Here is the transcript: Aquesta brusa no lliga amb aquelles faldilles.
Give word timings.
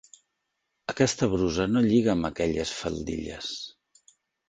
Aquesta 0.93 1.29
brusa 1.35 1.69
no 1.75 1.85
lliga 1.89 2.17
amb 2.17 2.31
aquelles 2.33 2.75
faldilles. 2.81 3.55